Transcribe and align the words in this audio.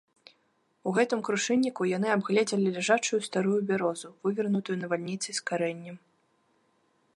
У 0.91 0.93
гэтым 0.97 1.19
крушынніку 1.27 1.87
яны 1.97 2.07
абгледзелі 2.15 2.73
ляжачую 2.79 3.19
старую 3.29 3.59
бярозу, 3.73 4.09
вывернутую 4.27 4.77
навальніцай 4.85 5.33
з 5.41 5.47
карэннем. 5.53 5.97